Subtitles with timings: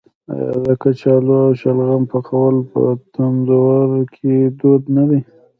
[0.33, 2.81] آیا د کچالو او شلغم پخول په
[3.13, 5.19] تندور کې دود نه دی؟